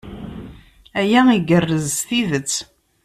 Aya 0.99 1.21
igerrez 1.37 1.85
s 1.97 1.99
tidet. 2.07 2.51